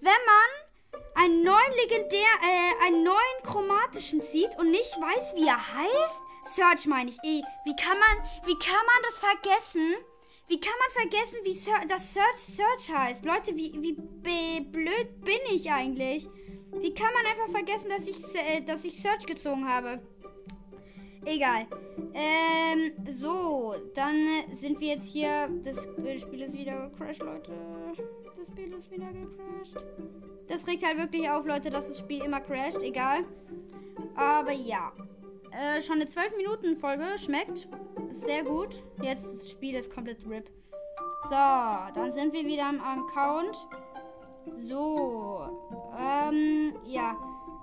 Wenn 0.00 0.12
man 0.12 1.22
einen 1.22 1.42
neuen 1.42 1.72
legendär, 1.76 2.30
äh, 2.42 2.86
einen 2.86 3.04
neuen 3.04 3.42
chromatischen 3.44 4.22
zieht 4.22 4.58
und 4.58 4.70
nicht 4.70 4.98
weiß, 4.98 5.34
wie 5.36 5.46
er 5.46 5.58
heißt? 5.58 6.31
Search 6.54 6.86
meine 6.86 7.10
ich. 7.10 7.18
Eh, 7.24 7.42
wie 7.64 7.76
kann 7.76 7.98
man, 7.98 8.46
wie 8.46 8.58
kann 8.58 8.84
man 8.86 9.02
das 9.04 9.18
vergessen? 9.18 9.94
Wie 10.48 10.60
kann 10.60 10.74
man 10.78 11.08
vergessen, 11.08 11.38
wie 11.44 11.54
Ser 11.54 11.80
das 11.88 12.12
Search 12.12 12.56
Search 12.56 12.90
heißt? 12.96 13.24
Leute, 13.24 13.56
wie, 13.56 13.72
wie 13.74 14.60
blöd 14.60 15.24
bin 15.24 15.40
ich 15.50 15.70
eigentlich? 15.70 16.28
Wie 16.72 16.94
kann 16.94 17.12
man 17.12 17.26
einfach 17.26 17.50
vergessen, 17.50 17.90
dass 17.90 18.06
ich, 18.06 18.16
äh, 18.34 18.60
dass 18.60 18.84
ich 18.84 19.00
Search 19.00 19.26
gezogen 19.26 19.68
habe? 19.68 20.00
Egal. 21.24 21.66
Ähm, 22.14 22.92
so, 23.12 23.74
dann 23.94 24.16
sind 24.52 24.80
wir 24.80 24.88
jetzt 24.88 25.06
hier. 25.06 25.48
Das 25.62 25.82
Spiel 25.82 26.42
ist 26.42 26.56
wieder 26.56 26.88
gecrashed, 26.88 27.22
Leute. 27.22 27.52
Das 28.36 28.48
Spiel 28.48 28.72
ist 28.72 28.90
wieder 28.90 29.06
gecrashed. 29.12 29.84
Das 30.48 30.66
regt 30.66 30.84
halt 30.84 30.98
wirklich 30.98 31.30
auf, 31.30 31.46
Leute, 31.46 31.70
dass 31.70 31.88
das 31.88 31.98
Spiel 32.00 32.24
immer 32.24 32.40
crasht. 32.40 32.82
Egal. 32.82 33.24
Aber 34.16 34.52
ja. 34.52 34.92
Äh, 35.52 35.82
schon 35.82 35.96
eine 35.96 36.06
12-Minuten-Folge. 36.06 37.18
Schmeckt. 37.18 37.68
Sehr 38.10 38.44
gut. 38.44 38.82
Jetzt 39.02 39.24
das 39.24 39.50
Spiel 39.50 39.74
ist 39.74 39.92
komplett 39.92 40.26
RIP. 40.28 40.50
So, 41.24 41.30
dann 41.30 42.10
sind 42.10 42.32
wir 42.32 42.44
wieder 42.44 42.66
am 42.66 42.80
Account. 42.80 43.66
So. 44.58 45.46
Ähm, 45.98 46.74
ja. 46.84 47.16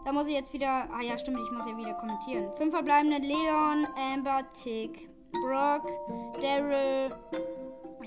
Da 0.06 0.14
muss 0.14 0.28
ich 0.28 0.34
jetzt 0.34 0.54
wieder. 0.54 0.88
Ah 0.92 1.02
ja, 1.02 1.18
stimmt, 1.18 1.40
ich 1.44 1.52
muss 1.52 1.68
ja 1.68 1.78
wieder 1.78 1.94
kommentieren. 1.96 2.50
Fünf 2.56 2.74
verbleibende 2.74 3.18
Leon, 3.18 3.86
Amber, 3.96 4.44
Tick, 4.64 5.10
Brock, 5.32 5.92
Daryl, 6.42 7.12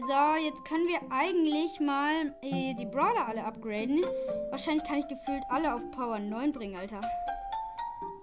so, 0.09 0.45
jetzt 0.45 0.65
können 0.65 0.89
wir 0.89 0.99
eigentlich 1.11 1.79
mal 1.79 2.35
äh, 2.43 2.75
die 2.75 2.87
Brawler 2.87 3.29
alle 3.29 3.45
upgraden. 3.45 4.05
Wahrscheinlich 4.51 4.83
kann 4.85 4.99
ich 4.99 5.07
gefühlt 5.07 5.45
alle 5.49 5.73
auf 5.75 5.83
Power 5.93 6.19
9 6.19 6.51
bringen, 6.51 6.77
Alter. 6.77 7.01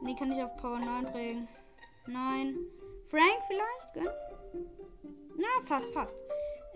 Nee, 0.01 0.15
kann 0.15 0.32
ich 0.32 0.41
auf 0.41 0.56
Power 0.58 0.79
9 0.79 1.12
bringen. 1.12 1.48
Nein. 2.08 2.56
Frank 3.10 3.39
vielleicht? 3.48 3.94
Gönn? 3.94 4.10
Na, 5.38 5.65
fast, 5.65 5.91
fast. 5.94 6.18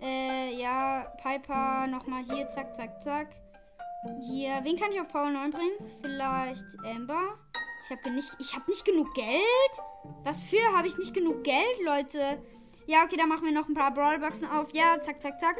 Äh, 0.00 0.54
ja, 0.54 1.12
Piper 1.22 1.86
nochmal 1.86 2.24
hier, 2.24 2.48
zack, 2.50 2.74
zack, 2.74 3.00
zack. 3.00 3.28
Hier, 4.20 4.60
wen 4.62 4.76
kann 4.76 4.92
ich 4.92 5.00
auf 5.00 5.08
Power 5.08 5.30
9 5.30 5.50
bringen? 5.50 5.76
Vielleicht 6.02 6.64
Amber. 6.84 7.38
Ich 7.84 7.90
habe 7.90 8.10
nicht, 8.10 8.32
ich 8.38 8.54
hab 8.54 8.66
nicht 8.68 8.84
genug 8.84 9.12
Geld. 9.14 9.44
Was 10.24 10.40
für? 10.40 10.76
Habe 10.76 10.86
ich 10.86 10.96
nicht 10.98 11.14
genug 11.14 11.44
Geld, 11.44 11.80
Leute? 11.84 12.42
Ja, 12.86 13.04
okay, 13.04 13.16
dann 13.16 13.28
machen 13.28 13.44
wir 13.44 13.52
noch 13.52 13.68
ein 13.68 13.74
paar 13.74 13.92
Brawlboxen 13.92 14.48
auf. 14.48 14.74
Ja, 14.74 15.00
zack, 15.00 15.20
zack, 15.20 15.40
zack. 15.40 15.56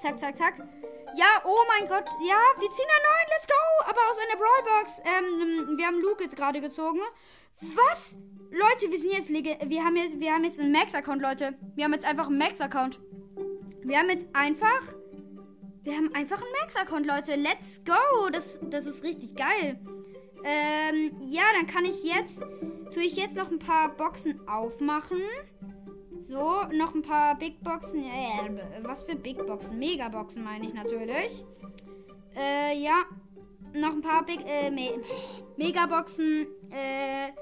Zack, 0.00 0.18
zack, 0.18 0.36
zack. 0.36 0.68
Ja, 1.14 1.42
oh 1.44 1.62
mein 1.68 1.88
Gott. 1.88 2.08
Ja, 2.26 2.40
wir 2.58 2.70
ziehen 2.70 2.88
einen 2.88 3.06
neuen. 3.08 3.28
Let's 3.28 3.46
go. 3.46 3.90
Aber 3.90 4.00
aus 4.10 4.16
einer 4.18 4.38
Brawlbox. 4.38 5.02
Ähm, 5.04 5.76
wir 5.76 5.86
haben 5.86 6.00
Luke 6.00 6.28
gerade 6.28 6.60
gezogen. 6.60 7.00
Was? 7.60 8.16
Leute, 8.50 8.90
wir 8.90 8.98
sind 8.98 9.12
jetzt 9.12 9.30
wir 9.30 9.84
haben 9.84 9.96
jetzt 9.96 10.20
wir 10.20 10.32
haben 10.32 10.44
jetzt 10.44 10.60
einen 10.60 10.72
Max-Account, 10.72 11.22
Leute. 11.22 11.54
Wir 11.74 11.84
haben 11.84 11.92
jetzt 11.92 12.04
einfach 12.04 12.26
einen 12.26 12.38
Max-Account. 12.38 13.00
Wir 13.82 13.98
haben 13.98 14.10
jetzt 14.10 14.28
einfach 14.32 14.94
wir 15.82 15.96
haben 15.96 16.14
einfach 16.14 16.40
einen 16.40 16.52
Max-Account, 16.60 17.06
Leute. 17.06 17.34
Let's 17.36 17.82
go. 17.84 18.30
Das, 18.30 18.60
das 18.62 18.86
ist 18.86 19.02
richtig 19.02 19.34
geil. 19.34 19.80
Ähm, 20.44 21.16
ja, 21.20 21.42
dann 21.56 21.66
kann 21.66 21.84
ich 21.84 22.02
jetzt 22.04 22.42
tue 22.92 23.04
ich 23.04 23.16
jetzt 23.16 23.36
noch 23.36 23.50
ein 23.50 23.58
paar 23.58 23.88
Boxen 23.96 24.46
aufmachen. 24.46 25.22
So, 26.22 26.62
noch 26.72 26.94
ein 26.94 27.02
paar 27.02 27.34
Big 27.36 27.62
Boxen. 27.64 28.04
Ja, 28.04 28.46
was 28.82 29.02
für 29.02 29.16
Big 29.16 29.44
Boxen? 29.44 29.78
Megaboxen 29.78 30.44
meine 30.44 30.66
ich 30.66 30.72
natürlich. 30.72 31.44
Äh, 32.36 32.78
ja. 32.78 33.02
Noch 33.74 33.90
ein 33.90 34.02
paar 34.02 34.24
Big, 34.24 34.40
äh, 34.46 34.70
Me 34.70 35.02
Megaboxen. 35.56 36.46
Äh, 36.70 37.32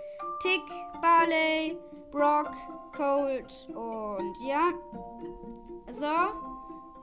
Tick, 0.41 0.63
Barley, 1.03 1.77
Brock, 2.11 2.53
Cold 2.97 3.69
und 3.75 4.35
ja. 4.49 4.73
So. 5.93 6.50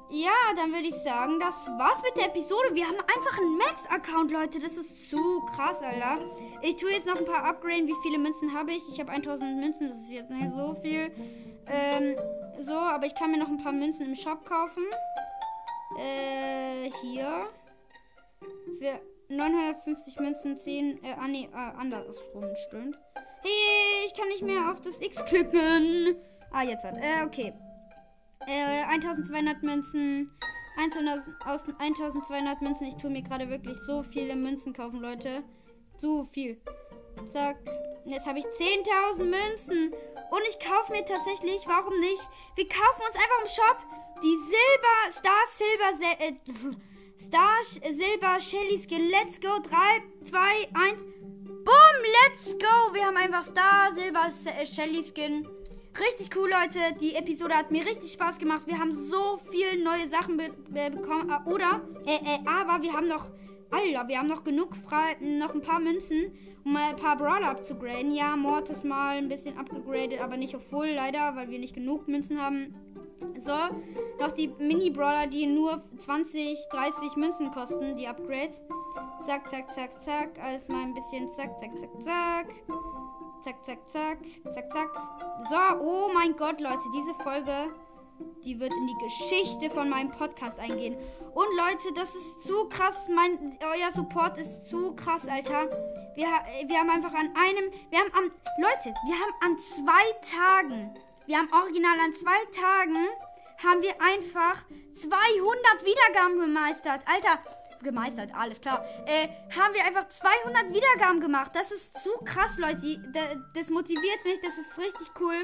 Ja, 0.10 0.32
dann 0.56 0.72
würde 0.72 0.88
ich 0.88 0.96
sagen, 0.96 1.38
das 1.40 1.68
war's 1.78 2.02
mit 2.02 2.16
der 2.16 2.28
Episode. 2.28 2.74
Wir 2.74 2.88
haben 2.88 3.00
einfach 3.00 3.38
einen 3.40 3.58
Max-Account, 3.58 4.32
Leute. 4.32 4.60
Das 4.60 4.78
ist 4.78 5.10
zu 5.10 5.42
krass, 5.54 5.82
Alter. 5.82 6.20
Ich 6.62 6.78
tue 6.78 6.92
jetzt 6.92 7.08
noch 7.08 7.18
ein 7.18 7.26
paar 7.26 7.44
Upgraden. 7.44 7.88
Wie 7.88 7.96
viele 8.04 8.18
Münzen 8.18 8.54
habe 8.54 8.72
ich? 8.72 8.84
Ich 8.90 9.00
habe 9.02 9.12
1000 9.12 9.58
Münzen. 9.58 9.90
Das 9.90 9.98
ist 9.98 10.10
jetzt 10.10 10.30
nicht 10.30 10.50
so 10.50 10.76
viel. 10.76 11.12
Ähm, 11.68 12.16
so, 12.58 12.72
aber 12.72 13.06
ich 13.06 13.16
kann 13.16 13.32
mir 13.32 13.38
noch 13.38 13.50
ein 13.50 13.62
paar 13.62 13.74
Münzen 13.74 14.08
im 14.08 14.16
Shop 14.16 14.46
kaufen. 14.46 14.84
Äh, 16.00 16.90
hier. 17.02 17.50
Für 18.80 19.02
950 19.30 20.20
Münzen 20.22 20.58
10, 20.58 21.04
äh, 21.04 21.16
ah, 21.20 21.28
nee, 21.28 21.50
äh, 21.54 21.78
andersrum, 21.78 22.46
stimmt. 22.68 22.98
Hey, 23.42 24.06
ich 24.06 24.14
kann 24.14 24.30
nicht 24.30 24.42
mehr 24.42 24.72
auf 24.72 24.80
das 24.80 25.02
X 25.02 25.24
klicken. 25.26 26.16
Ah, 26.52 26.64
jetzt 26.64 26.86
hat, 26.86 26.96
äh, 26.98 27.26
okay. 27.26 27.54
Äh, 28.48 28.84
1200 28.86 29.62
Münzen. 29.62 30.32
1200 30.78 32.62
Münzen. 32.62 32.88
Ich 32.88 32.96
tue 32.96 33.10
mir 33.10 33.22
gerade 33.22 33.50
wirklich 33.50 33.78
so 33.80 34.02
viele 34.04 34.36
Münzen 34.36 34.74
kaufen, 34.74 35.02
Leute. 35.02 35.44
So 35.98 36.24
viel. 36.24 36.62
Zack. 37.26 37.58
Jetzt 38.06 38.26
habe 38.26 38.40
ich 38.40 38.46
10.000 38.46 39.24
Münzen. 39.24 39.94
Und 40.30 40.42
ich 40.50 40.60
kaufe 40.60 40.92
mir 40.94 41.04
tatsächlich, 41.04 41.68
warum 41.68 42.00
nicht? 42.00 42.28
Wir 42.56 42.68
kaufen 42.68 43.02
uns 43.06 43.16
einfach 43.16 43.42
im 43.42 43.48
Shop 43.48 43.78
die 44.24 44.38
Silber, 44.38 45.12
Star 45.12 45.44
Silber, 45.52 45.92
äh, 46.20 46.34
Star 47.20 47.64
Silber 47.64 48.40
Shelly 48.40 48.80
Skin. 48.80 49.10
Let's 49.10 49.40
go. 49.42 49.60
3, 49.62 50.02
2, 50.24 50.40
1. 50.74 51.02
Boom, 51.04 51.98
let's 52.24 52.54
go. 52.54 52.94
Wir 52.94 53.06
haben 53.06 53.18
einfach 53.18 53.44
Star 53.44 53.94
Silber 53.94 54.30
äh, 54.46 54.66
Shelly 54.66 55.04
Skin. 55.04 55.48
Richtig 56.00 56.30
cool, 56.36 56.50
Leute. 56.50 56.80
Die 57.02 57.16
Episode 57.16 57.56
hat 57.56 57.72
mir 57.72 57.84
richtig 57.84 58.12
Spaß 58.12 58.38
gemacht. 58.38 58.68
Wir 58.68 58.78
haben 58.78 58.92
so 58.92 59.40
viele 59.50 59.84
neue 59.84 60.08
Sachen 60.08 60.38
be 60.38 60.50
be 60.70 60.92
bekommen. 60.92 61.30
Äh, 61.30 61.50
oder, 61.50 61.82
äh, 62.06 62.18
äh, 62.18 62.40
aber 62.46 62.84
wir 62.84 62.94
haben 62.94 63.08
noch, 63.08 63.26
Alter, 63.72 64.08
wir 64.08 64.20
haben 64.20 64.28
noch 64.28 64.44
genug 64.44 64.76
frei, 64.76 65.18
noch 65.20 65.56
ein 65.56 65.62
paar 65.62 65.80
Münzen, 65.80 66.32
um 66.64 66.74
mal 66.74 66.90
ein 66.90 66.98
paar 66.98 67.18
Brawler 67.18 67.50
abzugraden. 67.50 68.12
Ja, 68.12 68.36
Mortis 68.36 68.84
mal 68.84 69.18
ein 69.18 69.28
bisschen 69.28 69.58
abgegradet, 69.58 70.22
aber 70.22 70.38
nicht 70.38 70.56
auf 70.56 70.68
Full, 70.68 70.90
leider, 70.90 71.36
weil 71.36 71.50
wir 71.50 71.58
nicht 71.58 71.74
genug 71.74 72.08
Münzen 72.08 72.40
haben. 72.40 72.76
So, 73.40 73.56
noch 74.20 74.32
die 74.32 74.50
Mini-Brawler, 74.60 75.26
die 75.26 75.48
nur 75.48 75.82
20, 75.98 76.60
30 76.70 77.16
Münzen 77.16 77.50
kosten, 77.50 77.98
die 77.98 78.08
Upgrades. 78.08 78.62
Zack, 79.26 79.50
zack, 79.50 79.74
zack, 79.74 80.00
zack. 80.00 80.40
Alles 80.40 80.68
mal 80.68 80.84
ein 80.84 80.94
bisschen 80.94 81.28
zack, 81.30 81.60
zack, 81.60 81.78
zack, 81.80 82.02
zack. 82.02 82.48
Zack, 83.42 83.64
zack, 83.64 83.80
zack, 83.90 84.18
zack, 84.52 84.72
zack. 84.72 84.90
So, 85.50 85.80
oh 85.80 86.10
mein 86.14 86.36
Gott, 86.36 86.60
Leute, 86.60 86.84
diese 86.94 87.14
Folge, 87.14 87.72
die 88.44 88.60
wird 88.60 88.74
in 88.74 88.88
die 88.88 88.98
Geschichte 89.04 89.70
von 89.70 89.90
meinem 89.90 90.12
Podcast 90.12 90.60
eingehen. 90.60 90.98
Und 91.34 91.48
Leute, 91.56 91.94
das 91.96 92.16
ist 92.16 92.44
zu 92.44 92.68
krass. 92.70 93.08
Mein, 93.14 93.58
euer 93.62 93.92
Support 93.92 94.38
ist 94.38 94.66
zu 94.70 94.96
krass, 94.96 95.28
Alter. 95.28 95.70
Wir, 96.16 96.28
wir 96.68 96.80
haben 96.80 96.90
einfach 96.90 97.14
an 97.14 97.30
einem, 97.36 97.72
wir 97.90 98.00
haben 98.00 98.12
am, 98.18 98.32
Leute, 98.60 98.94
wir 99.06 99.16
haben 99.16 99.34
an 99.42 99.58
zwei 99.60 100.36
Tagen, 100.36 100.94
wir 101.28 101.38
haben 101.38 101.50
original 101.54 102.00
an 102.00 102.14
zwei 102.14 102.44
Tagen, 102.52 103.08
haben 103.64 103.82
wir 103.82 104.02
einfach 104.02 104.64
200 104.96 105.86
Wiedergaben 105.86 106.40
gemeistert. 106.40 107.02
Alter, 107.06 107.40
gemeistert, 107.84 108.32
alles 108.34 108.62
klar. 108.62 108.84
Äh, 109.06 109.28
haben 109.58 109.74
wir 109.74 109.86
einfach 109.86 110.08
200 110.08 110.74
Wiedergaben 110.74 111.22
gemacht. 111.22 111.52
Das 111.54 111.72
ist 111.72 112.02
zu 112.02 112.10
krass, 112.24 112.58
Leute. 112.58 113.00
Das 113.54 113.70
motiviert 113.70 114.24
mich, 114.24 114.40
das 114.42 114.58
ist 114.58 114.78
richtig 114.78 115.08
cool. 115.20 115.36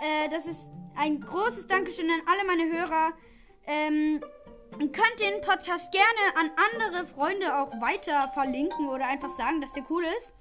Äh, 0.00 0.28
das 0.30 0.46
ist 0.46 0.70
ein 0.96 1.20
großes 1.20 1.66
Dankeschön 1.66 2.10
an 2.10 2.22
alle 2.26 2.44
meine 2.44 2.72
Hörer. 2.72 3.12
Ähm, 3.66 4.20
könnt 4.78 5.20
den 5.20 5.40
Podcast 5.40 5.92
gerne 5.92 6.36
an 6.36 6.50
andere 6.72 7.06
Freunde 7.06 7.56
auch 7.56 7.72
weiter 7.80 8.28
verlinken 8.28 8.88
oder 8.88 9.06
einfach 9.06 9.30
sagen, 9.30 9.60
dass 9.60 9.72
der 9.72 9.84
cool 9.90 10.04
ist. 10.16 10.32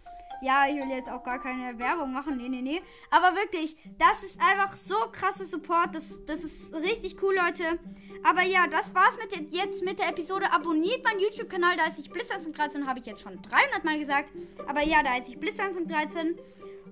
Ja, 0.42 0.68
ich 0.68 0.76
will 0.76 0.90
jetzt 0.90 1.10
auch 1.10 1.24
gar 1.24 1.40
keine 1.40 1.78
Werbung 1.80 2.14
machen. 2.14 2.38
Nee, 2.38 2.50
nee, 2.50 2.62
nee. 2.62 2.82
Aber 3.10 3.36
wirklich, 3.36 3.76
das 3.98 4.24
ist 4.24 4.40
einfach 4.40 4.76
so 4.76 4.96
krasser 5.12 5.46
Support. 5.46 5.96
Das, 5.96 6.26
das 6.26 6.44
ist 6.44 6.74
richtig 6.76 7.22
cool, 7.22 7.36
Leute. 7.36 7.80
Aber 8.24 8.44
ja, 8.44 8.68
das 8.68 8.94
war's 8.94 9.18
mit 9.18 9.32
der, 9.32 9.42
jetzt 9.50 9.84
mit 9.84 10.00
der 10.00 10.10
Episode. 10.10 10.52
Abonniert 10.52 11.04
meinen 11.04 11.20
YouTube-Kanal. 11.20 11.78
Da 11.78 11.86
ist 11.86 12.00
ich 12.00 12.10
Blitzers.13, 12.10 12.86
habe 12.86 13.00
ich 13.00 13.06
jetzt 13.06 13.22
schon 13.22 13.42
300 13.42 13.84
Mal 13.84 14.00
gesagt. 14.00 14.30
Aber 14.68 14.82
ja, 14.84 15.04
da 15.04 15.18
ist 15.18 15.30
ich 15.30 15.40
Blitzers.13. 15.40 16.38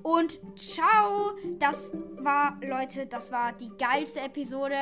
Und 0.04 0.40
ciao. 0.56 1.32
Das 1.60 1.92
war, 2.18 2.60
Leute, 2.62 3.06
das 3.06 3.32
war 3.32 3.54
die 3.54 3.70
geilste 3.78 4.22
Episode. 4.22 4.76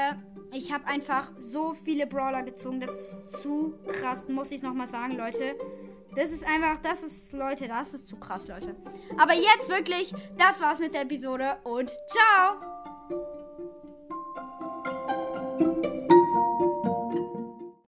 Ich 0.52 0.72
habe 0.72 0.86
einfach 0.86 1.32
so 1.38 1.74
viele 1.74 2.06
Brawler 2.06 2.44
gezogen. 2.44 2.80
Das 2.80 2.92
ist 2.92 3.42
zu 3.42 3.74
krass, 3.88 4.28
muss 4.28 4.52
ich 4.52 4.62
nochmal 4.62 4.88
sagen, 4.88 5.16
Leute. 5.18 5.56
Das 6.16 6.32
ist 6.32 6.46
einfach, 6.46 6.78
das 6.82 7.04
ist, 7.04 7.34
Leute, 7.34 7.68
das 7.68 7.94
ist 7.94 8.08
zu 8.08 8.18
krass, 8.18 8.48
Leute. 8.48 8.76
Aber 9.18 9.34
jetzt 9.34 9.70
wirklich, 9.70 10.14
das 10.38 10.62
war's 10.62 10.80
mit 10.80 10.94
der 10.94 11.02
Episode 11.02 11.58
und 11.64 11.90
ciao! 12.08 13.43